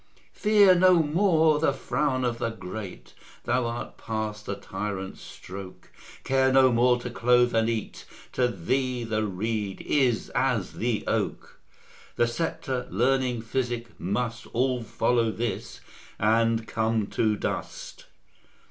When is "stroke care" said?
5.21-6.51